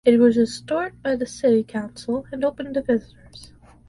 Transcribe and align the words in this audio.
It 0.03 0.17
was 0.19 0.35
restored 0.35 0.99
by 1.03 1.15
the 1.15 1.27
city 1.27 1.63
council 1.63 2.25
and 2.31 2.43
opened 2.43 2.73
to 2.73 2.81
visitors. 2.81 3.51